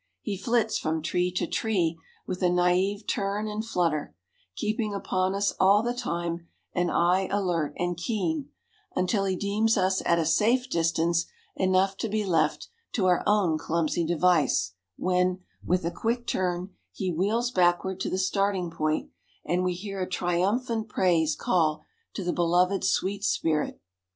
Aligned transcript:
He 0.23 0.35
flits 0.35 0.79
from 0.79 1.03
tree 1.03 1.31
to 1.33 1.45
tree 1.45 1.95
with 2.25 2.41
a 2.41 2.49
naive 2.49 3.05
turn 3.05 3.47
and 3.47 3.63
flutter, 3.63 4.15
keeping 4.55 4.95
upon 4.95 5.35
us 5.35 5.53
all 5.59 5.83
the 5.83 5.93
time, 5.93 6.47
an 6.73 6.89
eye 6.89 7.27
alert 7.29 7.75
and 7.77 7.95
keen, 7.95 8.49
until 8.95 9.25
he 9.25 9.35
deems 9.35 9.77
us 9.77 10.01
at 10.03 10.17
a 10.17 10.25
safe 10.25 10.67
distance 10.67 11.27
enough 11.55 11.95
to 11.97 12.09
be 12.09 12.25
left 12.25 12.67
to 12.93 13.05
our 13.05 13.21
own 13.27 13.59
clumsy 13.59 14.03
device, 14.03 14.73
when, 14.97 15.41
with 15.63 15.85
a 15.85 15.91
quick 15.91 16.25
turn, 16.25 16.71
he 16.91 17.11
wheels 17.11 17.51
backward 17.51 17.99
to 17.99 18.09
the 18.09 18.17
starting 18.17 18.71
point, 18.71 19.11
and 19.45 19.63
we 19.63 19.73
hear 19.75 20.01
a 20.01 20.09
triumphant 20.09 20.89
praise 20.89 21.35
call 21.35 21.83
to 22.15 22.23
the 22.23 22.33
beloved 22.33 22.83
"Sweet 22.83 23.23
Spirit." 23.23 23.79